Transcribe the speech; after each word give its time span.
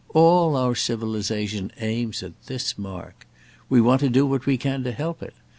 All 0.15 0.55
our 0.55 0.73
civilisation 0.73 1.71
aims 1.79 2.23
at 2.23 2.47
this 2.47 2.75
mark. 2.75 3.27
We 3.69 3.79
want 3.81 3.99
to 4.01 4.09
do 4.09 4.25
what 4.25 4.47
we 4.47 4.57
can 4.57 4.83
to 4.83 4.91
help 4.91 5.21
it. 5.21 5.35